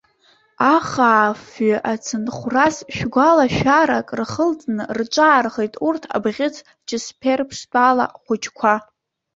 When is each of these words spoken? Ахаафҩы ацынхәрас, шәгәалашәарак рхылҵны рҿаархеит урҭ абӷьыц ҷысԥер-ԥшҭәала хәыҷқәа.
Ахаафҩы 0.73 1.75
ацынхәрас, 1.91 2.77
шәгәалашәарак 2.95 4.07
рхылҵны 4.19 4.83
рҿаархеит 4.97 5.73
урҭ 5.87 6.03
абӷьыц 6.15 6.55
ҷысԥер-ԥшҭәала 6.87 8.05
хәыҷқәа. 8.23 8.73